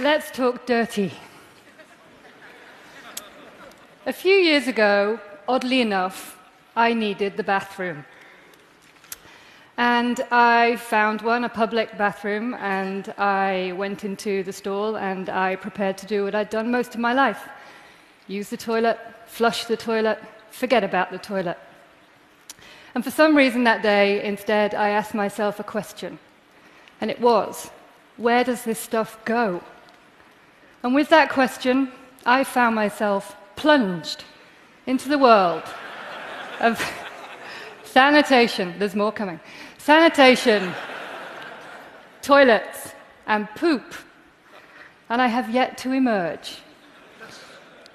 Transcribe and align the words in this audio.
Let's 0.00 0.30
talk 0.30 0.64
dirty. 0.64 1.12
A 4.06 4.14
few 4.14 4.32
years 4.34 4.66
ago, 4.66 5.20
oddly 5.46 5.82
enough, 5.82 6.38
I 6.74 6.94
needed 6.94 7.36
the 7.36 7.42
bathroom. 7.42 8.06
And 9.76 10.18
I 10.30 10.76
found 10.76 11.20
one, 11.20 11.44
a 11.44 11.50
public 11.50 11.98
bathroom, 11.98 12.54
and 12.54 13.12
I 13.18 13.74
went 13.76 14.02
into 14.02 14.42
the 14.42 14.54
stall 14.54 14.96
and 14.96 15.28
I 15.28 15.56
prepared 15.56 15.98
to 15.98 16.06
do 16.06 16.24
what 16.24 16.34
I'd 16.34 16.48
done 16.48 16.70
most 16.70 16.94
of 16.94 17.00
my 17.00 17.12
life 17.12 17.46
use 18.26 18.48
the 18.48 18.56
toilet, 18.56 18.98
flush 19.26 19.66
the 19.66 19.76
toilet, 19.76 20.18
forget 20.50 20.82
about 20.82 21.10
the 21.10 21.18
toilet. 21.18 21.58
And 22.94 23.04
for 23.04 23.10
some 23.10 23.36
reason 23.36 23.64
that 23.64 23.82
day, 23.82 24.24
instead, 24.24 24.74
I 24.74 24.88
asked 24.88 25.12
myself 25.12 25.60
a 25.60 25.64
question. 25.64 26.18
And 27.02 27.10
it 27.10 27.20
was 27.20 27.70
where 28.16 28.44
does 28.44 28.64
this 28.64 28.78
stuff 28.78 29.22
go? 29.26 29.62
And 30.82 30.94
with 30.94 31.08
that 31.10 31.30
question, 31.30 31.92
I 32.24 32.44
found 32.44 32.74
myself 32.74 33.36
plunged 33.56 34.24
into 34.86 35.08
the 35.08 35.18
world 35.18 35.62
of 36.60 36.82
sanitation. 37.84 38.74
There's 38.78 38.94
more 38.94 39.12
coming. 39.12 39.40
Sanitation, 39.78 40.72
toilets, 42.22 42.94
and 43.26 43.48
poop. 43.56 43.94
And 45.08 45.20
I 45.20 45.26
have 45.26 45.50
yet 45.50 45.76
to 45.78 45.92
emerge. 45.92 46.58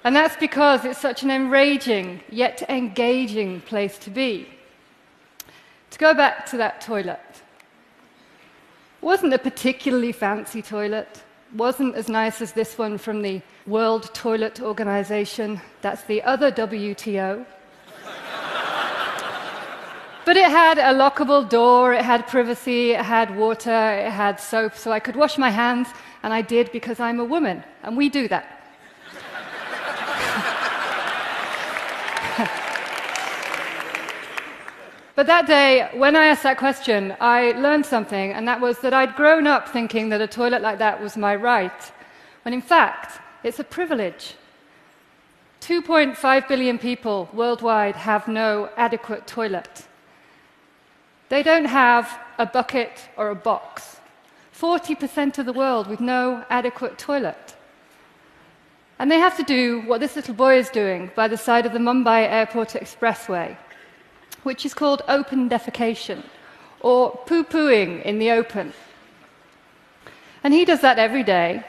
And 0.04 0.14
that's 0.14 0.36
because 0.36 0.84
it's 0.84 1.00
such 1.00 1.24
an 1.24 1.32
enraging 1.32 2.20
yet 2.30 2.62
engaging 2.68 3.60
place 3.62 3.98
to 3.98 4.10
be. 4.10 4.48
To 5.90 5.98
go 5.98 6.14
back 6.14 6.46
to 6.46 6.56
that 6.58 6.80
toilet, 6.80 7.18
it 7.32 9.04
wasn't 9.04 9.34
a 9.34 9.38
particularly 9.38 10.12
fancy 10.12 10.62
toilet, 10.62 11.24
wasn't 11.54 11.94
as 11.94 12.08
nice 12.08 12.42
as 12.42 12.52
this 12.52 12.76
one 12.78 12.98
from 12.98 13.22
the 13.22 13.40
World 13.66 14.12
Toilet 14.14 14.60
Organization. 14.60 15.60
That's 15.80 16.02
the 16.04 16.22
other 16.22 16.50
WTO. 16.50 17.46
but 20.24 20.36
it 20.36 20.50
had 20.50 20.78
a 20.78 20.92
lockable 20.92 21.48
door, 21.48 21.94
it 21.94 22.04
had 22.04 22.26
privacy, 22.26 22.92
it 22.92 23.04
had 23.04 23.36
water, 23.36 23.92
it 23.92 24.10
had 24.10 24.40
soap, 24.40 24.74
so 24.74 24.90
I 24.90 25.00
could 25.00 25.16
wash 25.16 25.38
my 25.38 25.50
hands, 25.50 25.88
and 26.22 26.32
I 26.32 26.42
did 26.42 26.72
because 26.72 26.98
I'm 27.00 27.20
a 27.20 27.24
woman, 27.24 27.62
and 27.82 27.96
we 27.96 28.08
do 28.08 28.26
that. 28.28 28.55
But 35.16 35.26
that 35.28 35.46
day, 35.46 35.88
when 35.94 36.14
I 36.14 36.26
asked 36.26 36.42
that 36.42 36.58
question, 36.58 37.16
I 37.20 37.52
learned 37.52 37.86
something, 37.86 38.32
and 38.34 38.46
that 38.46 38.60
was 38.60 38.80
that 38.80 38.92
I'd 38.92 39.16
grown 39.16 39.46
up 39.46 39.66
thinking 39.66 40.10
that 40.10 40.20
a 40.20 40.26
toilet 40.26 40.60
like 40.60 40.78
that 40.78 41.00
was 41.00 41.16
my 41.16 41.34
right, 41.34 41.92
when 42.42 42.52
in 42.52 42.60
fact, 42.60 43.18
it's 43.42 43.58
a 43.58 43.64
privilege. 43.64 44.34
2.5 45.62 46.48
billion 46.48 46.78
people 46.78 47.30
worldwide 47.32 47.96
have 47.96 48.28
no 48.28 48.68
adequate 48.76 49.26
toilet. 49.26 49.86
They 51.30 51.42
don't 51.42 51.64
have 51.64 52.18
a 52.38 52.44
bucket 52.44 53.08
or 53.16 53.30
a 53.30 53.34
box. 53.34 53.96
40% 54.54 55.38
of 55.38 55.46
the 55.46 55.52
world 55.54 55.86
with 55.86 56.00
no 56.00 56.44
adequate 56.50 56.98
toilet. 56.98 57.56
And 58.98 59.10
they 59.10 59.18
have 59.18 59.36
to 59.38 59.42
do 59.42 59.80
what 59.86 60.00
this 60.00 60.14
little 60.14 60.34
boy 60.34 60.58
is 60.58 60.68
doing 60.68 61.10
by 61.16 61.26
the 61.26 61.38
side 61.38 61.64
of 61.64 61.72
the 61.72 61.78
Mumbai 61.78 62.30
Airport 62.30 62.70
Expressway 62.70 63.56
which 64.46 64.64
is 64.64 64.72
called 64.72 65.02
open 65.08 65.50
defecation, 65.50 66.22
or 66.78 67.10
poo 67.26 67.42
pooing 67.42 68.00
in 68.04 68.20
the 68.20 68.30
open. 68.30 68.72
And 70.44 70.54
he 70.54 70.64
does 70.64 70.80
that 70.82 71.00
every 71.00 71.24
day. 71.24 71.64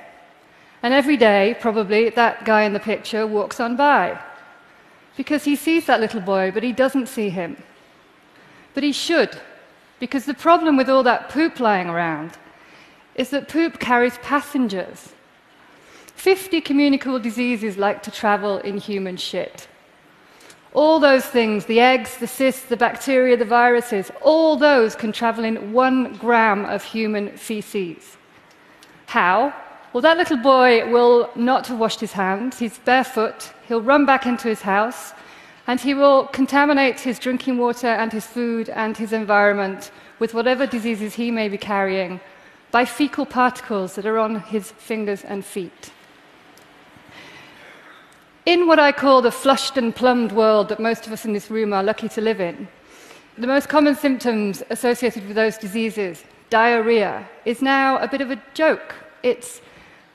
And 0.83 0.93
every 0.93 1.17
day, 1.17 1.57
probably, 1.59 2.11
that 2.11 2.45
guy 2.45 2.61
in 2.61 2.73
the 2.73 2.79
picture 2.79 3.25
walks 3.25 3.59
on 3.59 3.75
by. 3.75 4.21
Because 5.15 5.43
he 5.43 5.55
sees 5.55 5.87
that 5.87 5.99
little 5.99 6.21
boy, 6.21 6.51
but 6.51 6.61
he 6.61 6.71
doesn't 6.71 7.07
see 7.07 7.29
him. 7.29 7.57
But 8.75 8.83
he 8.83 8.91
should, 8.91 9.31
because 9.99 10.25
the 10.25 10.35
problem 10.35 10.77
with 10.77 10.87
all 10.87 11.01
that 11.01 11.29
poop 11.29 11.59
lying 11.59 11.89
around 11.89 12.37
is 13.15 13.31
that 13.31 13.49
poop 13.49 13.79
carries 13.79 14.19
passengers. 14.19 15.13
50 16.13 16.61
communicable 16.61 17.17
diseases 17.17 17.75
like 17.75 18.03
to 18.03 18.11
travel 18.11 18.59
in 18.59 18.77
human 18.77 19.17
shit. 19.17 19.67
All 20.73 20.99
those 20.99 21.25
things, 21.25 21.65
the 21.65 21.79
eggs, 21.79 22.17
the 22.17 22.27
cysts, 22.27 22.63
the 22.63 22.77
bacteria, 22.77 23.37
the 23.37 23.45
viruses, 23.45 24.11
all 24.21 24.57
those 24.57 24.95
can 24.95 25.11
travel 25.11 25.43
in 25.43 25.73
one 25.73 26.13
gram 26.17 26.65
of 26.65 26.83
human 26.83 27.35
feces. 27.37 28.17
How? 29.07 29.53
Well, 29.93 30.01
that 30.01 30.17
little 30.17 30.37
boy 30.37 30.91
will 30.91 31.29
not 31.35 31.67
have 31.67 31.79
washed 31.79 32.01
his 32.01 32.11
hands. 32.11 32.59
He's 32.59 32.77
barefoot. 32.79 33.53
He'll 33.67 33.81
run 33.81 34.05
back 34.05 34.25
into 34.25 34.47
his 34.47 34.61
house 34.61 35.13
and 35.67 35.79
he 35.79 35.93
will 35.93 36.27
contaminate 36.27 36.99
his 36.99 37.19
drinking 37.19 37.57
water 37.57 37.87
and 37.87 38.11
his 38.11 38.25
food 38.25 38.69
and 38.69 38.97
his 38.97 39.13
environment 39.13 39.91
with 40.19 40.33
whatever 40.33 40.65
diseases 40.65 41.15
he 41.15 41.29
may 41.29 41.49
be 41.49 41.57
carrying 41.57 42.19
by 42.71 42.85
fecal 42.85 43.25
particles 43.25 43.95
that 43.95 44.05
are 44.05 44.17
on 44.17 44.39
his 44.39 44.71
fingers 44.71 45.23
and 45.23 45.45
feet. 45.45 45.91
In 48.47 48.65
what 48.65 48.79
I 48.79 48.93
call 48.93 49.21
the 49.21 49.29
flushed 49.29 49.75
and 49.75 49.93
plumbed 49.93 50.31
world 50.31 50.69
that 50.69 50.79
most 50.79 51.05
of 51.05 51.11
us 51.11 51.25
in 51.25 51.33
this 51.33 51.51
room 51.51 51.73
are 51.73 51.83
lucky 51.83 52.07
to 52.07 52.21
live 52.21 52.39
in, 52.39 52.69
the 53.37 53.45
most 53.45 53.67
common 53.67 53.93
symptoms 53.93 54.63
associated 54.69 55.27
with 55.27 55.35
those 55.35 55.57
diseases, 55.57 56.23
diarrhea, 56.49 57.27
is 57.43 57.61
now 57.61 57.97
a 57.97 58.07
bit 58.07 58.21
of 58.21 58.31
a 58.31 58.41
joke. 58.53 58.95
It's 59.21 59.59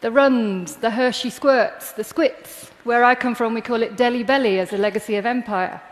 the 0.00 0.10
runs, 0.10 0.76
the 0.76 0.88
Hershey 0.88 1.28
squirts, 1.28 1.92
the 1.92 2.04
squits. 2.04 2.70
Where 2.84 3.04
I 3.04 3.14
come 3.14 3.34
from, 3.34 3.52
we 3.52 3.60
call 3.60 3.82
it 3.82 3.98
Delhi 3.98 4.22
belly 4.22 4.60
as 4.60 4.72
a 4.72 4.78
legacy 4.78 5.16
of 5.16 5.26
empire. 5.26 5.82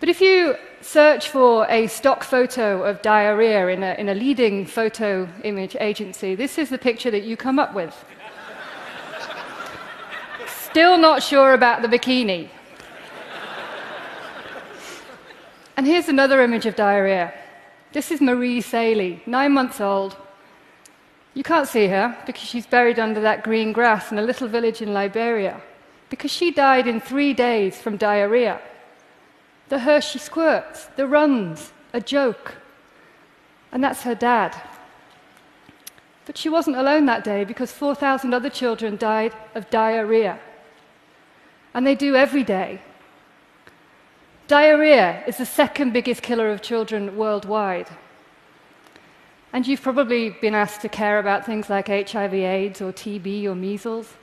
But 0.00 0.10
if 0.10 0.20
you 0.20 0.56
search 0.82 1.30
for 1.30 1.66
a 1.70 1.86
stock 1.86 2.22
photo 2.22 2.82
of 2.82 3.00
diarrhea 3.00 3.68
in 3.68 3.82
a, 3.82 3.94
in 3.94 4.10
a 4.10 4.14
leading 4.14 4.66
photo 4.66 5.26
image 5.42 5.74
agency, 5.80 6.34
this 6.34 6.58
is 6.58 6.68
the 6.68 6.76
picture 6.76 7.10
that 7.10 7.22
you 7.22 7.34
come 7.34 7.58
up 7.58 7.72
with. 7.72 7.96
Still 10.70 10.98
not 10.98 11.22
sure 11.22 11.54
about 11.54 11.80
the 11.80 11.88
bikini. 11.88 12.50
and 15.78 15.86
here's 15.86 16.08
another 16.10 16.42
image 16.42 16.66
of 16.66 16.76
diarrhea. 16.76 17.32
This 17.94 18.10
is 18.10 18.20
Marie 18.20 18.60
Saley, 18.60 19.22
nine 19.24 19.52
months 19.52 19.80
old. 19.80 20.14
You 21.32 21.42
can't 21.42 21.66
see 21.66 21.86
her 21.86 22.14
because 22.26 22.42
she's 22.42 22.66
buried 22.66 22.98
under 22.98 23.18
that 23.22 23.44
green 23.44 23.72
grass 23.72 24.12
in 24.12 24.18
a 24.18 24.22
little 24.22 24.46
village 24.46 24.82
in 24.82 24.92
Liberia 24.92 25.58
because 26.10 26.30
she 26.30 26.50
died 26.50 26.86
in 26.86 27.00
three 27.00 27.32
days 27.32 27.80
from 27.80 27.96
diarrhea. 27.96 28.60
The 29.70 29.78
Hershey 29.78 30.18
squirts, 30.18 30.88
the 30.96 31.06
runs, 31.06 31.72
a 31.94 32.00
joke. 32.02 32.56
And 33.72 33.82
that's 33.82 34.02
her 34.02 34.14
dad. 34.14 34.54
But 36.26 36.36
she 36.36 36.50
wasn't 36.50 36.76
alone 36.76 37.06
that 37.06 37.24
day 37.24 37.44
because 37.44 37.72
4,000 37.72 38.34
other 38.34 38.50
children 38.50 38.98
died 38.98 39.32
of 39.54 39.70
diarrhea 39.70 40.38
and 41.78 41.86
they 41.86 41.94
do 41.94 42.16
every 42.16 42.42
day. 42.42 42.80
Diarrhea 44.48 45.22
is 45.28 45.36
the 45.36 45.46
second 45.46 45.92
biggest 45.92 46.22
killer 46.22 46.50
of 46.50 46.60
children 46.60 47.16
worldwide. 47.16 47.86
And 49.52 49.64
you've 49.64 49.80
probably 49.80 50.30
been 50.30 50.56
asked 50.56 50.80
to 50.80 50.88
care 50.88 51.20
about 51.20 51.46
things 51.46 51.70
like 51.70 51.86
HIV, 51.86 52.34
AIDS, 52.34 52.80
or 52.80 52.92
TB, 52.92 53.44
or 53.44 53.54
measles. 53.54 54.14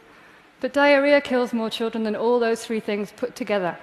But 0.59 0.73
diarrhea 0.73 1.21
kills 1.21 1.53
more 1.53 1.69
children 1.69 2.03
than 2.03 2.13
all 2.13 2.41
those 2.41 2.65
three 2.65 2.81
things 2.81 3.13
put 3.15 3.37
together. 3.37 3.77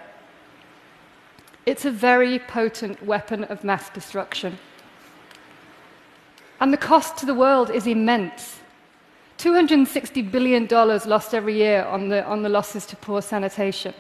It's 1.64 1.87
a 1.87 1.91
very 1.91 2.41
potent 2.41 3.02
weapon 3.02 3.44
of 3.44 3.64
mass 3.64 3.88
destruction. 3.88 4.58
And 6.61 6.75
the 6.75 6.85
cost 6.91 7.17
to 7.20 7.25
the 7.25 7.35
world 7.35 7.70
is 7.70 7.87
immense. 7.87 8.58
$260 9.43 10.31
billion 10.31 10.69
lost 10.69 11.35
every 11.35 11.56
year 11.56 11.85
on 11.87 12.09
the, 12.09 12.25
on 12.25 12.43
the 12.43 12.49
losses 12.49 12.87
to 12.87 12.94
poor 12.94 13.21
sanitation. 13.21 13.93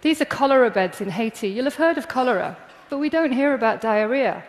These 0.00 0.22
are 0.22 0.24
cholera 0.24 0.70
beds 0.70 1.02
in 1.02 1.10
Haiti. 1.10 1.48
You'll 1.48 1.64
have 1.64 1.74
heard 1.74 1.98
of 1.98 2.08
cholera, 2.08 2.56
but 2.88 2.96
we 2.96 3.10
don't 3.10 3.32
hear 3.32 3.52
about 3.52 3.82
diarrhea. 3.82 4.42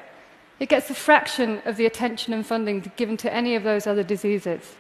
It 0.58 0.70
gets 0.70 0.90
a 0.90 0.94
fraction 0.94 1.62
of 1.66 1.76
the 1.76 1.86
attention 1.86 2.32
and 2.32 2.46
funding 2.46 2.90
given 2.96 3.18
to 3.18 3.34
any 3.34 3.56
of 3.56 3.64
those 3.64 3.88
other 3.88 4.04
diseases. 4.04 4.76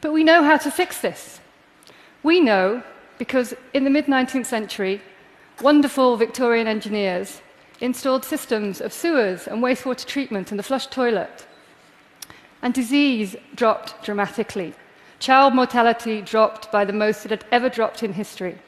But 0.00 0.12
we 0.12 0.24
know 0.24 0.42
how 0.42 0.56
to 0.56 0.70
fix 0.72 1.00
this. 1.00 1.38
We 2.24 2.40
know 2.40 2.82
because 3.18 3.54
in 3.72 3.84
the 3.84 3.90
mid 3.90 4.06
19th 4.06 4.46
century, 4.46 5.00
wonderful 5.62 6.16
Victorian 6.16 6.66
engineers 6.66 7.40
installed 7.80 8.24
systems 8.24 8.80
of 8.80 8.92
sewers 8.92 9.46
and 9.46 9.62
wastewater 9.62 10.04
treatment 10.04 10.50
and 10.50 10.58
the 10.58 10.64
flush 10.64 10.88
toilet 10.88 11.46
and 12.66 12.74
disease 12.74 13.36
dropped 13.54 14.02
dramatically. 14.02 14.74
Child 15.20 15.54
mortality 15.54 16.20
dropped 16.20 16.72
by 16.72 16.84
the 16.84 16.92
most 16.92 17.24
it 17.24 17.30
had 17.30 17.44
ever 17.52 17.68
dropped 17.68 18.02
in 18.02 18.12
history. 18.12 18.58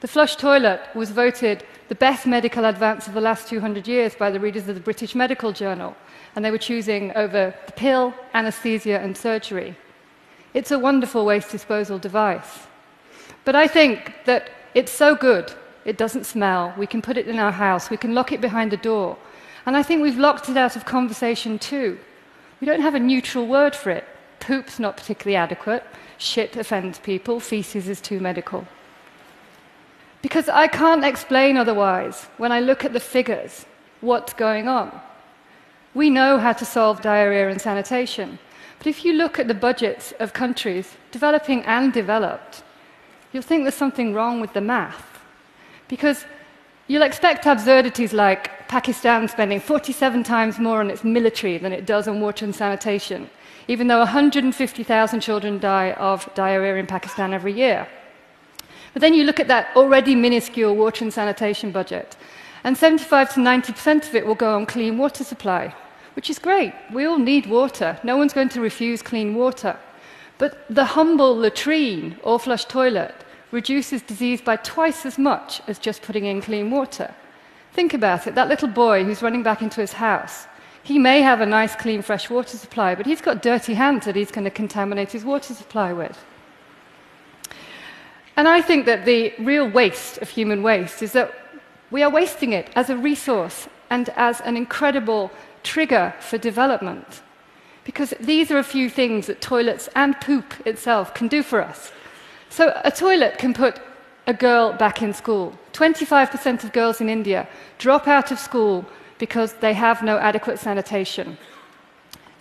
The 0.00 0.08
flush 0.08 0.36
toilet 0.36 0.80
was 0.94 1.10
voted 1.10 1.62
the 1.90 1.94
best 2.06 2.26
medical 2.26 2.64
advance 2.64 3.06
of 3.06 3.12
the 3.12 3.20
last 3.20 3.46
200 3.46 3.86
years 3.86 4.14
by 4.14 4.30
the 4.30 4.40
readers 4.40 4.66
of 4.68 4.74
the 4.74 4.80
British 4.80 5.14
Medical 5.14 5.52
Journal, 5.52 5.94
and 6.34 6.42
they 6.42 6.50
were 6.50 6.66
choosing 6.70 7.14
over 7.14 7.54
the 7.66 7.72
pill, 7.72 8.14
anesthesia, 8.32 9.00
and 9.00 9.14
surgery. 9.14 9.76
It's 10.54 10.70
a 10.70 10.78
wonderful 10.78 11.26
waste 11.26 11.50
disposal 11.50 11.98
device. 11.98 12.66
But 13.44 13.54
I 13.54 13.66
think 13.68 14.14
that 14.24 14.48
it's 14.72 14.92
so 14.92 15.14
good, 15.14 15.52
it 15.84 15.98
doesn't 15.98 16.24
smell, 16.24 16.72
we 16.78 16.86
can 16.86 17.02
put 17.02 17.18
it 17.18 17.28
in 17.28 17.38
our 17.38 17.52
house, 17.52 17.90
we 17.90 17.98
can 17.98 18.14
lock 18.14 18.32
it 18.32 18.40
behind 18.40 18.72
the 18.72 18.78
door. 18.78 19.18
And 19.66 19.76
I 19.76 19.82
think 19.82 20.00
we've 20.00 20.16
locked 20.16 20.48
it 20.48 20.56
out 20.56 20.74
of 20.74 20.86
conversation 20.86 21.58
too. 21.58 21.98
We 22.60 22.66
don't 22.66 22.80
have 22.80 22.94
a 22.94 23.00
neutral 23.00 23.46
word 23.46 23.74
for 23.74 23.90
it. 23.90 24.04
Poop's 24.40 24.78
not 24.78 24.96
particularly 24.96 25.36
adequate, 25.36 25.84
shit 26.18 26.56
offends 26.56 26.98
people, 26.98 27.40
feces 27.40 27.88
is 27.88 28.00
too 28.00 28.20
medical. 28.20 28.66
Because 30.22 30.48
I 30.48 30.66
can't 30.66 31.04
explain 31.04 31.56
otherwise 31.56 32.26
when 32.36 32.52
I 32.52 32.60
look 32.60 32.84
at 32.84 32.92
the 32.92 33.00
figures 33.00 33.66
what's 34.00 34.32
going 34.32 34.68
on. 34.68 35.00
We 35.94 36.10
know 36.10 36.38
how 36.38 36.52
to 36.52 36.64
solve 36.64 37.00
diarrhea 37.00 37.48
and 37.48 37.60
sanitation. 37.60 38.38
But 38.78 38.86
if 38.86 39.04
you 39.04 39.14
look 39.14 39.38
at 39.38 39.48
the 39.48 39.54
budgets 39.54 40.12
of 40.20 40.32
countries, 40.32 40.96
developing 41.10 41.62
and 41.64 41.92
developed, 41.92 42.62
you'll 43.32 43.42
think 43.42 43.64
there's 43.64 43.74
something 43.74 44.12
wrong 44.12 44.40
with 44.40 44.52
the 44.52 44.60
math. 44.60 45.20
Because 45.88 46.24
you'll 46.86 47.02
expect 47.02 47.46
absurdities 47.46 48.12
like 48.12 48.50
Pakistan 48.68 49.28
spending 49.28 49.60
47 49.60 50.22
times 50.22 50.58
more 50.58 50.80
on 50.80 50.90
its 50.90 51.04
military 51.04 51.58
than 51.58 51.72
it 51.72 51.86
does 51.86 52.08
on 52.08 52.20
water 52.20 52.44
and 52.44 52.54
sanitation, 52.54 53.30
even 53.68 53.86
though 53.86 53.98
150,000 53.98 55.20
children 55.20 55.58
die 55.58 55.92
of 55.92 56.28
diarrhea 56.34 56.76
in 56.76 56.86
Pakistan 56.86 57.32
every 57.32 57.52
year. 57.52 57.86
But 58.92 59.02
then 59.02 59.14
you 59.14 59.24
look 59.24 59.40
at 59.40 59.48
that 59.48 59.76
already 59.76 60.14
minuscule 60.14 60.74
water 60.74 61.04
and 61.04 61.12
sanitation 61.12 61.70
budget, 61.70 62.16
and 62.64 62.76
75 62.76 63.34
to 63.34 63.40
90% 63.40 64.08
of 64.08 64.14
it 64.14 64.26
will 64.26 64.34
go 64.34 64.54
on 64.54 64.66
clean 64.66 64.98
water 64.98 65.22
supply, 65.22 65.74
which 66.14 66.30
is 66.30 66.38
great. 66.38 66.72
We 66.92 67.04
all 67.04 67.18
need 67.18 67.46
water. 67.46 67.98
No 68.02 68.16
one's 68.16 68.32
going 68.32 68.48
to 68.50 68.60
refuse 68.60 69.02
clean 69.02 69.34
water. 69.34 69.78
But 70.38 70.64
the 70.68 70.84
humble 70.84 71.36
latrine 71.36 72.16
or 72.22 72.40
flush 72.40 72.64
toilet 72.64 73.14
reduces 73.50 74.02
disease 74.02 74.40
by 74.40 74.56
twice 74.56 75.06
as 75.06 75.18
much 75.18 75.62
as 75.68 75.78
just 75.78 76.02
putting 76.02 76.24
in 76.24 76.42
clean 76.42 76.70
water. 76.70 77.14
Think 77.76 77.92
about 77.92 78.26
it 78.26 78.34
that 78.36 78.48
little 78.48 78.68
boy 78.68 79.04
who's 79.04 79.20
running 79.20 79.42
back 79.42 79.60
into 79.60 79.82
his 79.82 79.92
house. 79.92 80.46
He 80.82 80.98
may 80.98 81.20
have 81.20 81.42
a 81.42 81.46
nice, 81.46 81.76
clean, 81.76 82.00
fresh 82.00 82.30
water 82.30 82.56
supply, 82.56 82.94
but 82.94 83.04
he's 83.04 83.20
got 83.20 83.42
dirty 83.42 83.74
hands 83.74 84.06
that 84.06 84.16
he's 84.16 84.30
going 84.30 84.46
to 84.46 84.50
contaminate 84.50 85.12
his 85.12 85.26
water 85.26 85.52
supply 85.52 85.92
with. 85.92 86.18
And 88.34 88.48
I 88.48 88.62
think 88.62 88.86
that 88.86 89.04
the 89.04 89.34
real 89.38 89.68
waste 89.68 90.16
of 90.22 90.30
human 90.30 90.62
waste 90.62 91.02
is 91.02 91.12
that 91.12 91.34
we 91.90 92.02
are 92.02 92.08
wasting 92.08 92.54
it 92.54 92.70
as 92.74 92.88
a 92.88 92.96
resource 92.96 93.68
and 93.90 94.08
as 94.16 94.40
an 94.40 94.56
incredible 94.56 95.30
trigger 95.62 96.14
for 96.18 96.38
development. 96.38 97.20
Because 97.84 98.14
these 98.18 98.50
are 98.50 98.58
a 98.58 98.72
few 98.74 98.88
things 98.88 99.26
that 99.26 99.42
toilets 99.42 99.90
and 99.94 100.18
poop 100.22 100.66
itself 100.66 101.12
can 101.12 101.28
do 101.28 101.42
for 101.42 101.60
us. 101.62 101.92
So, 102.48 102.80
a 102.84 102.90
toilet 102.90 103.36
can 103.36 103.52
put 103.52 103.82
a 104.26 104.34
girl 104.34 104.72
back 104.72 105.02
in 105.02 105.12
school. 105.12 105.52
25% 105.72 106.64
of 106.64 106.72
girls 106.72 107.00
in 107.00 107.08
India 107.08 107.48
drop 107.78 108.08
out 108.08 108.30
of 108.30 108.38
school 108.38 108.84
because 109.18 109.54
they 109.54 109.72
have 109.72 110.02
no 110.02 110.18
adequate 110.18 110.58
sanitation. 110.58 111.36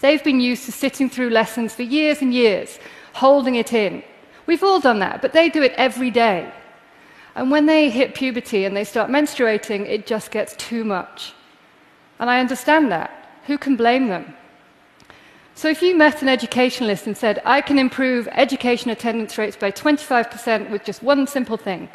They've 0.01 0.23
been 0.23 0.39
used 0.39 0.65
to 0.65 0.71
sitting 0.71 1.09
through 1.09 1.29
lessons 1.29 1.73
for 1.75 1.83
years 1.83 2.21
and 2.21 2.33
years, 2.33 2.79
holding 3.13 3.55
it 3.55 3.71
in, 3.73 4.03
We've 4.45 4.63
all 4.63 4.79
done 4.79 4.99
that, 4.99 5.21
but 5.21 5.33
they 5.33 5.49
do 5.49 5.63
it 5.63 5.73
every 5.75 6.11
day. 6.11 6.51
And 7.35 7.51
when 7.51 7.65
they 7.65 7.89
hit 7.89 8.15
puberty 8.15 8.65
and 8.65 8.75
they 8.75 8.83
start 8.83 9.09
menstruating, 9.09 9.87
it 9.87 10.05
just 10.05 10.31
gets 10.31 10.55
too 10.55 10.83
much. 10.83 11.33
And 12.19 12.29
I 12.29 12.39
understand 12.39 12.91
that. 12.91 13.39
Who 13.47 13.57
can 13.57 13.75
blame 13.75 14.07
them? 14.07 14.35
So 15.57 15.69
if 15.69 15.81
you 15.81 15.95
met 15.95 16.21
an 16.21 16.27
educationalist 16.27 17.07
and 17.07 17.15
said, 17.15 17.41
I 17.45 17.61
can 17.61 17.79
improve 17.79 18.27
education 18.33 18.91
attendance 18.91 19.37
rates 19.37 19.55
by 19.55 19.71
25% 19.71 20.69
with 20.69 20.83
just 20.83 21.01
one 21.01 21.27
simple 21.27 21.55
thing, 21.55 21.87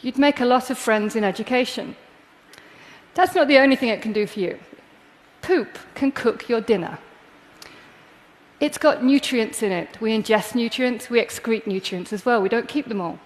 you'd 0.00 0.18
make 0.18 0.40
a 0.40 0.44
lot 0.44 0.68
of 0.68 0.76
friends 0.76 1.14
in 1.14 1.22
education. 1.22 1.94
That's 3.14 3.36
not 3.36 3.46
the 3.46 3.58
only 3.58 3.76
thing 3.76 3.90
it 3.90 4.02
can 4.02 4.12
do 4.12 4.26
for 4.26 4.40
you. 4.40 4.58
Poop 5.42 5.78
can 5.94 6.10
cook 6.10 6.48
your 6.48 6.60
dinner. 6.60 6.98
It's 8.58 8.78
got 8.78 9.04
nutrients 9.04 9.62
in 9.62 9.70
it. 9.70 10.00
We 10.00 10.10
ingest 10.10 10.56
nutrients, 10.56 11.08
we 11.08 11.20
excrete 11.20 11.68
nutrients 11.68 12.12
as 12.12 12.26
well. 12.26 12.42
We 12.42 12.48
don't 12.48 12.68
keep 12.68 12.88
them 12.88 13.00
all. 13.00 13.20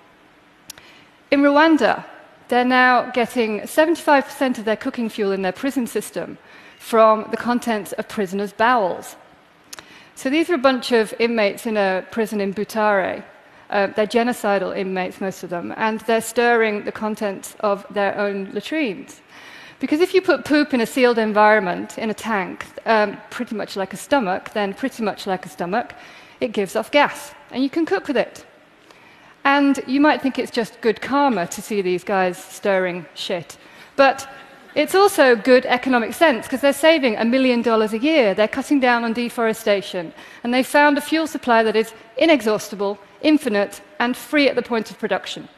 In 1.31 1.41
Rwanda, 1.41 2.05
they're 2.49 2.65
now 2.65 3.11
getting 3.11 3.61
75% 3.61 4.59
of 4.59 4.67
their 4.67 4.77
cooking 4.77 5.09
fuel 5.09 5.33
in 5.33 5.41
their 5.41 5.53
prison 5.53 5.87
system 5.87 6.37
from 6.79 7.27
the 7.31 7.39
contents 7.39 7.93
of 7.93 8.07
prisoners' 8.07 8.53
bowels. 8.53 9.17
So 10.17 10.31
these 10.31 10.49
are 10.49 10.55
a 10.55 10.59
bunch 10.59 10.93
of 10.93 11.13
inmates 11.19 11.67
in 11.67 11.77
a 11.77 12.03
prison 12.11 12.41
in 12.41 12.55
Butare. 12.55 13.23
Uh, 13.69 13.89
they're 13.89 14.07
genocidal 14.07 14.75
inmates, 14.75 15.21
most 15.21 15.43
of 15.43 15.51
them, 15.51 15.75
and 15.77 16.01
they're 16.01 16.23
stirring 16.23 16.85
the 16.85 16.91
contents 16.91 17.55
of 17.61 17.85
their 17.91 18.17
own 18.19 18.51
latrines. 18.55 19.21
Because 19.79 20.01
if 20.01 20.15
you 20.15 20.23
put 20.23 20.47
poop 20.47 20.73
in 20.73 20.81
a 20.81 20.87
sealed 20.87 21.19
environment, 21.19 21.99
in 21.99 22.09
a 22.09 22.15
tank, 22.15 22.65
um, 22.87 23.19
pretty 23.29 23.55
much 23.55 23.77
like 23.77 23.93
a 23.93 23.99
stomach, 23.99 24.55
then 24.55 24.73
pretty 24.73 25.03
much 25.03 25.27
like 25.27 25.45
a 25.45 25.51
stomach, 25.51 25.93
it 26.41 26.53
gives 26.53 26.77
off 26.77 26.91
gas, 26.91 27.35
and 27.51 27.63
you 27.63 27.69
can 27.69 27.85
cook 27.85 28.09
with 28.09 28.17
it. 28.17 28.47
And 29.45 29.83
you 29.87 30.01
might 30.01 30.23
think 30.23 30.39
it's 30.39 30.51
just 30.51 30.81
good 30.81 31.03
karma 31.03 31.47
to 31.49 31.61
see 31.61 31.83
these 31.83 32.05
guys 32.05 32.43
stirring 32.43 33.05
shit. 33.15 33.59
But 33.97 34.27
it's 34.77 34.95
also 34.95 35.35
good 35.35 35.65
economic 35.65 36.13
sense 36.13 36.45
because 36.45 36.61
they're 36.61 36.75
saving 36.75 37.17
a 37.17 37.25
million 37.25 37.63
dollars 37.63 37.95
a 37.95 37.99
year. 37.99 38.35
They're 38.35 38.47
cutting 38.47 38.79
down 38.79 39.05
on 39.05 39.15
deforestation. 39.15 40.13
And 40.45 40.53
they've 40.53 40.67
found 40.67 40.99
a 40.99 41.01
fuel 41.01 41.27
supply 41.27 41.63
that 41.63 41.75
is 41.75 41.95
inexhaustible, 42.19 42.99
infinite, 43.23 43.81
and 43.99 44.15
free 44.15 44.51
at 44.51 44.55
the 44.55 44.61
point 44.61 44.91
of 44.91 44.99
production. 44.99 45.49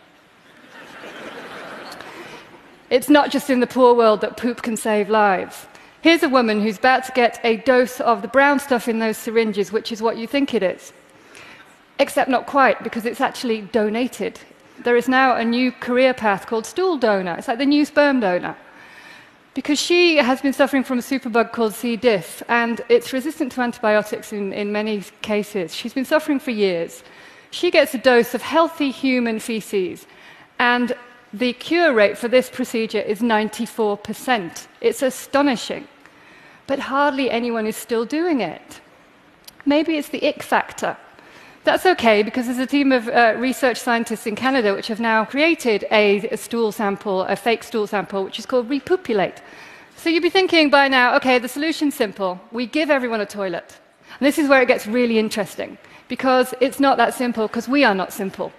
It's 2.91 3.09
not 3.09 3.33
just 3.33 3.51
in 3.51 3.59
the 3.59 3.67
poor 3.67 3.93
world 3.93 4.21
that 4.21 4.37
poop 4.37 4.63
can 4.63 4.77
save 4.77 5.11
lives. 5.11 5.67
Here's 6.01 6.23
a 6.23 6.29
woman 6.29 6.63
who's 6.63 6.79
about 6.79 7.05
to 7.07 7.13
get 7.13 7.41
a 7.43 7.57
dose 7.57 8.01
of 8.01 8.23
the 8.23 8.29
brown 8.29 8.61
stuff 8.61 8.87
in 8.87 9.01
those 9.01 9.17
syringes, 9.17 9.73
which 9.73 9.91
is 9.91 10.01
what 10.01 10.17
you 10.17 10.29
think 10.29 10.55
it 10.55 10.63
is. 10.63 10.93
Except 11.99 12.31
not 12.31 12.47
quite, 12.47 12.85
because 12.85 13.05
it's 13.05 13.21
actually 13.21 13.63
donated. 13.63 14.39
There 14.85 14.97
is 14.97 15.09
now 15.09 15.35
a 15.35 15.45
new 15.45 15.73
career 15.73 16.15
path 16.15 16.47
called 16.47 16.67
stool 16.67 16.97
donor. 16.97 17.35
It's 17.37 17.49
like 17.49 17.59
the 17.59 17.67
new 17.67 17.85
sperm 17.85 18.21
donor. 18.21 18.57
Because 19.55 19.79
she 19.79 20.17
has 20.17 20.41
been 20.41 20.53
suffering 20.53 20.85
from 20.85 20.99
a 20.99 21.03
superbug 21.03 21.53
called 21.53 21.75
C. 21.75 21.97
diff, 21.97 22.43
and 22.49 22.81
it's 22.89 23.13
resistant 23.13 23.53
to 23.53 23.61
antibiotics 23.61 24.33
in, 24.33 24.53
in 24.53 24.71
many 24.71 25.03
cases. 25.23 25.75
She's 25.75 25.95
been 25.95 26.05
suffering 26.05 26.39
for 26.39 26.53
years. 26.53 27.03
She 27.51 27.71
gets 27.71 27.95
a 27.95 27.99
dose 27.99 28.35
of 28.35 28.43
healthy 28.43 28.91
human 28.91 29.41
feces, 29.41 30.07
and 30.59 30.95
the 31.33 31.53
cure 31.55 31.93
rate 31.93 32.17
for 32.17 32.29
this 32.29 32.49
procedure 32.49 33.01
is 33.01 33.21
94%. 33.21 34.67
It's 34.81 35.03
astonishing. 35.03 35.89
But 36.67 36.79
hardly 36.79 37.31
anyone 37.31 37.67
is 37.67 37.77
still 37.77 38.05
doing 38.05 38.41
it. 38.41 38.81
Maybe 39.67 39.97
it's 39.97 40.09
the 40.09 40.27
ick 40.27 40.43
factor. 40.43 40.97
That's 41.69 41.85
okay 41.85 42.23
because 42.23 42.47
there's 42.47 42.59
a 42.59 42.67
team 42.67 42.93
of 42.93 43.09
uh, 43.09 43.35
research 43.37 43.77
scientists 43.77 44.27
in 44.27 44.35
Canada 44.35 44.73
which 44.73 44.87
have 44.87 45.01
now 45.01 45.27
created 45.27 45.85
a, 45.91 46.27
a, 46.31 46.37
stool 46.39 46.73
sample, 46.73 47.25
a 47.25 47.37
fake 47.37 47.63
stool 47.63 47.87
sample, 47.87 48.25
which 48.25 48.39
is 48.39 48.47
called 48.47 48.71
RePOOPulate. 48.71 49.43
So 49.95 50.09
you'd 50.09 50.23
be 50.23 50.31
thinking 50.31 50.71
by 50.71 50.89
now, 50.89 51.15
okay, 51.17 51.39
the 51.39 51.47
solution's 51.47 51.95
simple. 51.95 52.41
We 52.53 52.65
give 52.65 52.89
everyone 52.89 53.21
a 53.21 53.27
toilet. 53.27 53.79
And 54.19 54.27
this 54.27 54.39
is 54.39 54.49
where 54.49 54.63
it 54.63 54.67
gets 54.67 54.87
really 54.87 55.19
interesting 55.19 55.77
because 56.09 56.55
it's 56.63 56.81
not 56.81 56.97
that 56.97 57.13
simple 57.13 57.47
because 57.49 57.69
we 57.69 57.85
are 57.85 57.95
not 57.95 58.15
simple. 58.15 58.51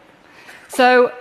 So 0.67 1.11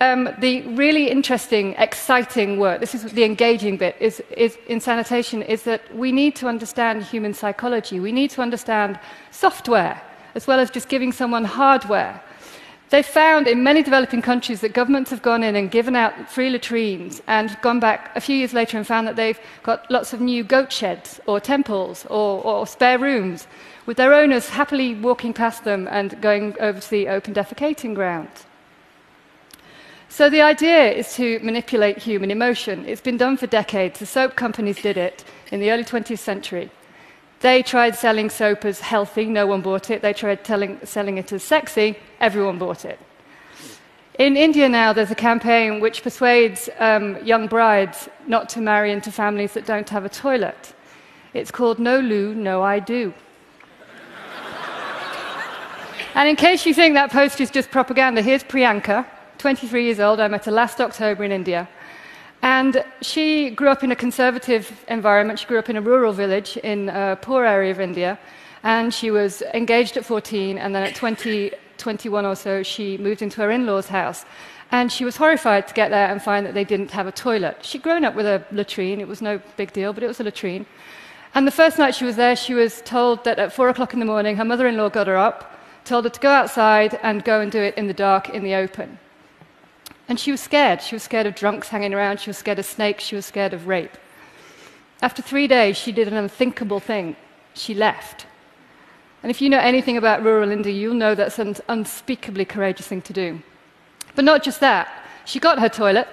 um, 0.00 0.30
the 0.38 0.62
really 0.68 1.10
interesting, 1.10 1.74
exciting 1.76 2.58
work, 2.58 2.80
this 2.80 2.94
is 2.94 3.02
the 3.12 3.24
engaging 3.24 3.76
bit, 3.76 3.94
is, 4.00 4.22
is 4.34 4.56
in 4.68 4.80
sanitation, 4.80 5.42
is 5.42 5.64
that 5.64 5.82
we 5.94 6.12
need 6.12 6.34
to 6.36 6.48
understand 6.48 7.02
human 7.02 7.34
psychology. 7.34 8.00
We 8.00 8.10
need 8.10 8.30
to 8.30 8.40
understand 8.40 8.98
software, 9.30 10.00
as 10.34 10.46
well 10.46 10.60
as 10.60 10.70
just 10.70 10.88
giving 10.88 11.12
someone 11.12 11.44
hardware. 11.44 12.22
They 12.90 13.04
found 13.04 13.46
in 13.46 13.62
many 13.62 13.84
developing 13.84 14.20
countries 14.20 14.60
that 14.62 14.72
governments 14.72 15.10
have 15.10 15.22
gone 15.22 15.44
in 15.44 15.54
and 15.54 15.70
given 15.70 15.94
out 15.94 16.28
free 16.28 16.50
latrines 16.50 17.22
and 17.28 17.56
gone 17.62 17.78
back 17.78 18.10
a 18.16 18.20
few 18.20 18.34
years 18.34 18.52
later 18.52 18.76
and 18.76 18.86
found 18.86 19.06
that 19.06 19.14
they've 19.14 19.38
got 19.62 19.88
lots 19.90 20.12
of 20.12 20.20
new 20.20 20.42
goat 20.42 20.72
sheds 20.72 21.20
or 21.26 21.38
temples 21.38 22.04
or, 22.06 22.42
or 22.42 22.66
spare 22.66 22.98
rooms 22.98 23.46
with 23.86 23.96
their 23.96 24.12
owners 24.12 24.48
happily 24.48 24.96
walking 24.96 25.32
past 25.32 25.62
them 25.62 25.86
and 25.88 26.20
going 26.20 26.56
over 26.58 26.80
to 26.80 26.90
the 26.90 27.08
open 27.08 27.32
defecating 27.32 27.94
ground. 27.94 28.28
So 30.08 30.28
the 30.28 30.40
idea 30.40 30.90
is 30.90 31.14
to 31.14 31.38
manipulate 31.38 31.98
human 31.98 32.32
emotion. 32.32 32.84
It's 32.84 33.00
been 33.00 33.16
done 33.16 33.36
for 33.36 33.46
decades. 33.46 34.00
The 34.00 34.06
soap 34.06 34.34
companies 34.34 34.82
did 34.82 34.96
it 34.96 35.24
in 35.52 35.60
the 35.60 35.70
early 35.70 35.84
20th 35.84 36.18
century. 36.18 36.72
They 37.40 37.62
tried 37.62 37.96
selling 37.96 38.28
soap 38.28 38.66
as 38.66 38.80
healthy, 38.80 39.24
no 39.24 39.46
one 39.46 39.62
bought 39.62 39.90
it. 39.90 40.02
They 40.02 40.12
tried 40.12 40.44
telling, 40.44 40.78
selling 40.84 41.16
it 41.16 41.32
as 41.32 41.42
sexy, 41.42 41.96
everyone 42.20 42.58
bought 42.58 42.84
it. 42.84 42.98
In 44.18 44.36
India 44.36 44.68
now, 44.68 44.92
there's 44.92 45.10
a 45.10 45.14
campaign 45.14 45.80
which 45.80 46.02
persuades 46.02 46.68
um, 46.78 47.16
young 47.24 47.46
brides 47.46 48.10
not 48.26 48.50
to 48.50 48.60
marry 48.60 48.92
into 48.92 49.10
families 49.10 49.54
that 49.54 49.64
don't 49.64 49.88
have 49.88 50.04
a 50.04 50.10
toilet. 50.10 50.74
It's 51.32 51.50
called 51.50 51.78
No 51.78 51.98
Loo, 52.00 52.34
No 52.34 52.62
I 52.62 52.78
Do. 52.78 53.14
and 56.14 56.28
in 56.28 56.36
case 56.36 56.66
you 56.66 56.74
think 56.74 56.92
that 56.92 57.10
post 57.10 57.40
is 57.40 57.50
just 57.50 57.70
propaganda, 57.70 58.20
here's 58.20 58.44
Priyanka, 58.44 59.06
23 59.38 59.84
years 59.84 60.00
old. 60.00 60.20
I 60.20 60.28
met 60.28 60.44
her 60.44 60.52
last 60.52 60.78
October 60.78 61.24
in 61.24 61.32
India. 61.32 61.66
And 62.42 62.84
she 63.02 63.50
grew 63.50 63.68
up 63.68 63.84
in 63.84 63.92
a 63.92 63.96
conservative 63.96 64.84
environment. 64.88 65.38
She 65.38 65.46
grew 65.46 65.58
up 65.58 65.68
in 65.68 65.76
a 65.76 65.82
rural 65.82 66.12
village 66.12 66.56
in 66.56 66.88
a 66.88 67.18
poor 67.20 67.44
area 67.44 67.70
of 67.70 67.80
India. 67.80 68.18
And 68.62 68.92
she 68.92 69.10
was 69.10 69.42
engaged 69.54 69.96
at 69.96 70.04
14, 70.04 70.58
and 70.58 70.74
then 70.74 70.82
at 70.82 70.94
20, 70.94 71.52
21 71.78 72.26
or 72.26 72.34
so, 72.34 72.62
she 72.62 72.98
moved 72.98 73.22
into 73.22 73.40
her 73.40 73.50
in 73.50 73.66
law's 73.66 73.88
house. 73.88 74.24
And 74.70 74.92
she 74.92 75.04
was 75.04 75.16
horrified 75.16 75.66
to 75.68 75.74
get 75.74 75.90
there 75.90 76.08
and 76.08 76.22
find 76.22 76.46
that 76.46 76.54
they 76.54 76.64
didn't 76.64 76.90
have 76.92 77.06
a 77.06 77.12
toilet. 77.12 77.64
She'd 77.64 77.82
grown 77.82 78.04
up 78.04 78.14
with 78.14 78.26
a 78.26 78.44
latrine, 78.52 79.00
it 79.00 79.08
was 79.08 79.20
no 79.20 79.40
big 79.56 79.72
deal, 79.72 79.92
but 79.92 80.02
it 80.02 80.06
was 80.06 80.20
a 80.20 80.24
latrine. 80.24 80.66
And 81.34 81.46
the 81.46 81.52
first 81.52 81.78
night 81.78 81.94
she 81.94 82.04
was 82.04 82.16
there, 82.16 82.36
she 82.36 82.54
was 82.54 82.82
told 82.82 83.24
that 83.24 83.38
at 83.38 83.52
four 83.52 83.68
o'clock 83.68 83.94
in 83.94 84.00
the 84.00 84.06
morning, 84.06 84.36
her 84.36 84.44
mother 84.44 84.66
in 84.66 84.76
law 84.76 84.88
got 84.88 85.06
her 85.06 85.16
up, 85.16 85.58
told 85.84 86.04
her 86.04 86.10
to 86.10 86.20
go 86.20 86.30
outside 86.30 86.98
and 87.02 87.24
go 87.24 87.40
and 87.40 87.50
do 87.50 87.60
it 87.60 87.76
in 87.76 87.86
the 87.86 87.94
dark, 87.94 88.28
in 88.28 88.44
the 88.44 88.54
open. 88.54 88.98
And 90.10 90.18
she 90.18 90.32
was 90.32 90.40
scared. 90.40 90.82
She 90.82 90.96
was 90.96 91.04
scared 91.04 91.26
of 91.26 91.36
drunks 91.36 91.68
hanging 91.68 91.94
around, 91.94 92.18
she 92.18 92.28
was 92.28 92.36
scared 92.36 92.58
of 92.58 92.66
snakes, 92.66 93.04
she 93.04 93.14
was 93.14 93.24
scared 93.24 93.54
of 93.54 93.68
rape. 93.68 93.96
After 95.00 95.22
three 95.22 95.46
days, 95.46 95.76
she 95.76 95.92
did 95.92 96.08
an 96.08 96.16
unthinkable 96.16 96.80
thing. 96.80 97.14
She 97.54 97.74
left. 97.74 98.26
And 99.22 99.30
if 99.30 99.40
you 99.40 99.48
know 99.48 99.60
anything 99.60 99.96
about 99.96 100.24
rural 100.24 100.50
India, 100.50 100.72
you'll 100.72 100.94
know 100.94 101.14
that's 101.14 101.38
an 101.38 101.54
unspeakably 101.68 102.44
courageous 102.44 102.88
thing 102.88 103.02
to 103.02 103.12
do. 103.12 103.40
But 104.16 104.24
not 104.24 104.42
just 104.42 104.58
that, 104.60 104.88
she 105.24 105.38
got 105.38 105.60
her 105.60 105.68
toilet, 105.68 106.08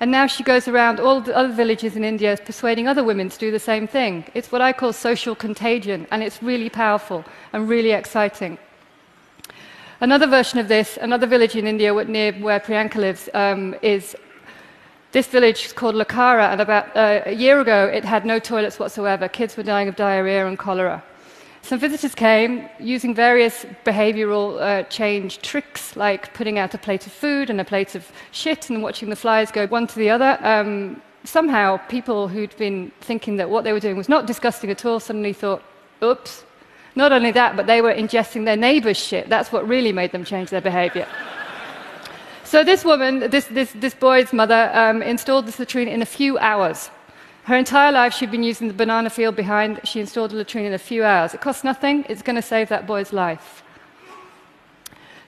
and 0.00 0.10
now 0.10 0.26
she 0.26 0.42
goes 0.42 0.66
around 0.66 0.98
all 0.98 1.20
the 1.20 1.36
other 1.36 1.52
villages 1.52 1.96
in 1.96 2.04
India 2.04 2.38
persuading 2.42 2.88
other 2.88 3.04
women 3.04 3.28
to 3.28 3.38
do 3.38 3.50
the 3.50 3.60
same 3.60 3.86
thing. 3.86 4.24
It's 4.32 4.50
what 4.50 4.62
I 4.62 4.72
call 4.72 4.94
social 4.94 5.34
contagion, 5.34 6.06
and 6.10 6.22
it's 6.22 6.42
really 6.42 6.70
powerful 6.70 7.26
and 7.52 7.68
really 7.68 7.90
exciting. 7.90 8.56
Another 10.00 10.28
version 10.28 10.60
of 10.60 10.68
this, 10.68 10.96
another 11.00 11.26
village 11.26 11.56
in 11.56 11.66
India 11.66 11.92
near 12.04 12.32
where 12.34 12.60
Priyanka 12.60 12.96
lives, 12.96 13.28
um, 13.34 13.74
is 13.82 14.14
this 15.10 15.26
village 15.26 15.64
is 15.64 15.72
called 15.72 15.96
Lakara, 15.96 16.52
and 16.52 16.60
about 16.60 16.96
uh, 16.96 17.22
a 17.26 17.32
year 17.32 17.58
ago 17.60 17.86
it 17.86 18.04
had 18.04 18.24
no 18.24 18.38
toilets 18.38 18.78
whatsoever. 18.78 19.26
Kids 19.26 19.56
were 19.56 19.64
dying 19.64 19.88
of 19.88 19.96
diarrhea 19.96 20.46
and 20.46 20.56
cholera. 20.56 21.02
Some 21.62 21.80
visitors 21.80 22.14
came 22.14 22.68
using 22.78 23.12
various 23.12 23.66
behavioral 23.84 24.60
uh, 24.60 24.84
change 24.84 25.42
tricks, 25.42 25.96
like 25.96 26.32
putting 26.32 26.60
out 26.60 26.74
a 26.74 26.78
plate 26.78 27.04
of 27.08 27.12
food 27.12 27.50
and 27.50 27.60
a 27.60 27.64
plate 27.64 27.96
of 27.96 28.12
shit 28.30 28.70
and 28.70 28.84
watching 28.84 29.10
the 29.10 29.16
flies 29.16 29.50
go 29.50 29.66
one 29.66 29.88
to 29.88 29.98
the 29.98 30.10
other. 30.10 30.38
Um, 30.42 31.02
somehow, 31.24 31.76
people 31.88 32.28
who'd 32.28 32.56
been 32.56 32.92
thinking 33.00 33.36
that 33.38 33.50
what 33.50 33.64
they 33.64 33.72
were 33.72 33.80
doing 33.80 33.96
was 33.96 34.08
not 34.08 34.26
disgusting 34.26 34.70
at 34.70 34.84
all 34.84 35.00
suddenly 35.00 35.32
thought, 35.32 35.64
oops, 36.04 36.44
not 36.94 37.12
only 37.12 37.30
that, 37.32 37.56
but 37.56 37.66
they 37.66 37.80
were 37.80 37.92
ingesting 37.92 38.44
their 38.44 38.56
neighbor's 38.56 38.96
shit. 38.96 39.28
That's 39.28 39.52
what 39.52 39.68
really 39.68 39.92
made 39.92 40.12
them 40.12 40.24
change 40.24 40.50
their 40.50 40.60
behavior. 40.60 41.06
so 42.44 42.64
this 42.64 42.84
woman, 42.84 43.30
this, 43.30 43.46
this, 43.46 43.72
this 43.72 43.94
boy's 43.94 44.32
mother, 44.32 44.70
um, 44.74 45.02
installed 45.02 45.46
this 45.46 45.58
latrine 45.58 45.88
in 45.88 46.02
a 46.02 46.06
few 46.06 46.38
hours. 46.38 46.90
Her 47.44 47.56
entire 47.56 47.92
life, 47.92 48.12
she'd 48.12 48.30
been 48.30 48.42
using 48.42 48.68
the 48.68 48.74
banana 48.74 49.08
field 49.08 49.34
behind. 49.34 49.80
She 49.84 50.00
installed 50.00 50.32
a 50.32 50.36
latrine 50.36 50.66
in 50.66 50.74
a 50.74 50.78
few 50.78 51.02
hours. 51.02 51.32
It 51.32 51.40
costs 51.40 51.64
nothing. 51.64 52.04
It's 52.08 52.20
going 52.20 52.36
to 52.36 52.42
save 52.42 52.68
that 52.68 52.86
boy's 52.86 53.12
life. 53.12 53.62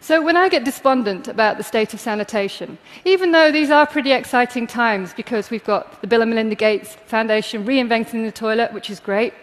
So 0.02 0.22
when 0.22 0.36
I 0.36 0.48
get 0.48 0.64
despondent 0.64 1.28
about 1.28 1.58
the 1.58 1.62
state 1.62 1.92
of 1.92 2.00
sanitation, 2.00 2.78
even 3.04 3.32
though 3.32 3.52
these 3.52 3.70
are 3.70 3.86
pretty 3.86 4.12
exciting 4.12 4.66
times 4.66 5.12
because 5.12 5.50
we've 5.50 5.64
got 5.64 6.00
the 6.00 6.06
Bill 6.06 6.22
and 6.22 6.30
Melinda 6.30 6.54
Gates 6.54 6.94
Foundation 7.06 7.66
reinventing 7.66 8.24
the 8.24 8.32
toilet, 8.32 8.72
which 8.72 8.88
is 8.88 8.98
great, 8.98 9.34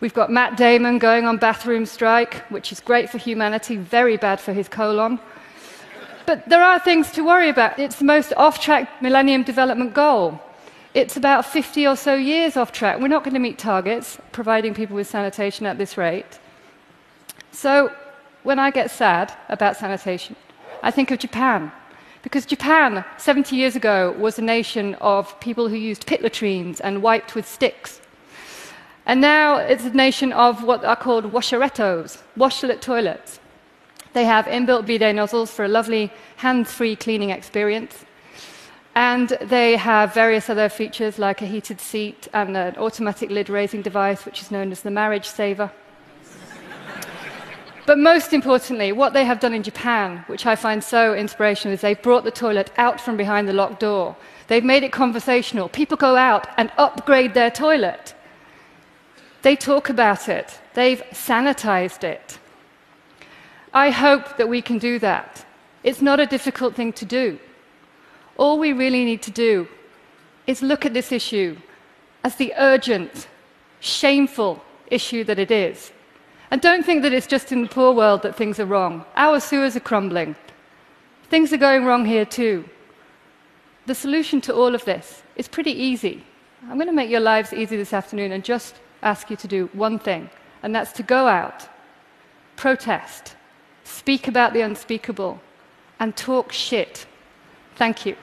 We've 0.00 0.14
got 0.14 0.30
Matt 0.30 0.56
Damon 0.56 0.98
going 0.98 1.26
on 1.26 1.36
bathroom 1.36 1.84
strike, 1.84 2.36
which 2.50 2.72
is 2.72 2.80
great 2.80 3.10
for 3.10 3.18
humanity, 3.18 3.76
very 3.76 4.16
bad 4.16 4.40
for 4.40 4.54
his 4.54 4.66
colon. 4.66 5.20
But 6.24 6.48
there 6.48 6.62
are 6.62 6.78
things 6.78 7.10
to 7.12 7.22
worry 7.22 7.50
about. 7.50 7.78
It's 7.78 7.96
the 7.96 8.06
most 8.06 8.32
off 8.34 8.60
track 8.60 9.02
Millennium 9.02 9.42
Development 9.42 9.92
Goal. 9.92 10.40
It's 10.94 11.18
about 11.18 11.44
50 11.44 11.86
or 11.86 11.96
so 11.96 12.14
years 12.14 12.56
off 12.56 12.72
track. 12.72 12.98
We're 12.98 13.08
not 13.08 13.24
going 13.24 13.34
to 13.34 13.40
meet 13.40 13.58
targets, 13.58 14.16
providing 14.32 14.72
people 14.72 14.96
with 14.96 15.06
sanitation 15.06 15.66
at 15.66 15.76
this 15.76 15.98
rate. 15.98 16.38
So, 17.52 17.92
when 18.42 18.58
I 18.58 18.70
get 18.70 18.90
sad 18.90 19.34
about 19.50 19.76
sanitation, 19.76 20.34
I 20.82 20.90
think 20.90 21.10
of 21.10 21.18
Japan. 21.18 21.72
Because 22.22 22.46
Japan, 22.46 23.04
70 23.18 23.54
years 23.54 23.76
ago, 23.76 24.12
was 24.18 24.38
a 24.38 24.42
nation 24.42 24.94
of 24.94 25.38
people 25.40 25.68
who 25.68 25.76
used 25.76 26.06
pit 26.06 26.22
latrines 26.22 26.80
and 26.80 27.02
wiped 27.02 27.34
with 27.34 27.46
sticks. 27.46 27.99
And 29.10 29.20
now 29.20 29.56
it's 29.56 29.84
a 29.84 29.90
nation 29.90 30.32
of 30.32 30.62
what 30.62 30.84
are 30.84 30.94
called 30.94 31.32
washerettos, 31.32 32.22
washlet 32.38 32.80
toilets. 32.80 33.40
They 34.12 34.24
have 34.24 34.44
inbuilt 34.44 34.86
bidet 34.86 35.16
nozzles 35.16 35.50
for 35.50 35.64
a 35.64 35.68
lovely 35.68 36.12
hands 36.36 36.70
free 36.70 36.94
cleaning 36.94 37.30
experience. 37.30 38.04
And 38.94 39.30
they 39.40 39.74
have 39.74 40.14
various 40.14 40.48
other 40.48 40.68
features 40.68 41.18
like 41.18 41.42
a 41.42 41.46
heated 41.46 41.80
seat 41.80 42.28
and 42.32 42.56
an 42.56 42.76
automatic 42.76 43.30
lid 43.30 43.50
raising 43.50 43.82
device, 43.82 44.24
which 44.24 44.42
is 44.42 44.52
known 44.52 44.70
as 44.70 44.82
the 44.82 44.92
marriage 44.92 45.26
saver. 45.26 45.72
but 47.86 47.98
most 47.98 48.32
importantly, 48.32 48.92
what 48.92 49.12
they 49.12 49.24
have 49.24 49.40
done 49.40 49.54
in 49.54 49.64
Japan, 49.64 50.22
which 50.28 50.46
I 50.46 50.54
find 50.54 50.84
so 50.84 51.14
inspirational, 51.14 51.74
is 51.74 51.80
they've 51.80 52.00
brought 52.00 52.22
the 52.22 52.30
toilet 52.30 52.70
out 52.76 53.00
from 53.00 53.16
behind 53.16 53.48
the 53.48 53.54
locked 53.54 53.80
door. 53.80 54.14
They've 54.46 54.62
made 54.72 54.84
it 54.84 54.92
conversational. 54.92 55.68
People 55.68 55.96
go 55.96 56.14
out 56.14 56.46
and 56.56 56.70
upgrade 56.78 57.34
their 57.34 57.50
toilet. 57.50 58.14
They 59.42 59.56
talk 59.56 59.88
about 59.88 60.28
it, 60.28 60.60
they've 60.74 61.02
sanitized 61.12 62.04
it. 62.04 62.38
I 63.72 63.90
hope 63.90 64.36
that 64.36 64.48
we 64.48 64.62
can 64.62 64.78
do 64.78 64.98
that. 64.98 65.44
It's 65.82 66.02
not 66.02 66.20
a 66.20 66.26
difficult 66.26 66.74
thing 66.74 66.92
to 66.94 67.04
do. 67.04 67.38
All 68.36 68.58
we 68.58 68.72
really 68.72 69.04
need 69.04 69.22
to 69.22 69.30
do 69.30 69.68
is 70.46 70.62
look 70.62 70.84
at 70.84 70.94
this 70.94 71.12
issue 71.12 71.56
as 72.24 72.36
the 72.36 72.52
urgent, 72.58 73.28
shameful 73.80 74.62
issue 74.88 75.24
that 75.24 75.38
it 75.38 75.50
is. 75.50 75.92
And 76.50 76.60
don't 76.60 76.84
think 76.84 77.02
that 77.02 77.12
it's 77.12 77.28
just 77.28 77.52
in 77.52 77.62
the 77.62 77.68
poor 77.68 77.92
world 77.94 78.22
that 78.22 78.34
things 78.34 78.58
are 78.58 78.66
wrong. 78.66 79.04
Our 79.16 79.38
sewers 79.40 79.76
are 79.76 79.80
crumbling. 79.80 80.34
Things 81.28 81.52
are 81.52 81.58
going 81.58 81.84
wrong 81.84 82.04
here 82.04 82.24
too. 82.24 82.68
The 83.86 83.94
solution 83.94 84.40
to 84.42 84.54
all 84.54 84.74
of 84.74 84.84
this 84.84 85.22
is 85.36 85.48
pretty 85.48 85.72
easy. 85.72 86.24
I'm 86.68 86.76
going 86.76 86.88
to 86.88 86.92
make 86.92 87.08
your 87.08 87.20
lives 87.20 87.52
easy 87.52 87.76
this 87.76 87.92
afternoon 87.92 88.32
and 88.32 88.44
just 88.44 88.74
ask 89.02 89.30
you 89.30 89.36
to 89.36 89.48
do 89.48 89.70
one 89.72 89.98
thing, 89.98 90.30
and 90.62 90.74
that's 90.74 90.92
to 90.92 91.02
go 91.02 91.26
out, 91.26 91.68
protest, 92.56 93.36
speak 93.84 94.28
about 94.28 94.52
the 94.52 94.60
unspeakable, 94.60 95.40
and 95.98 96.16
talk 96.16 96.52
shit. 96.52 97.06
Thank 97.76 98.06
you. 98.06 98.16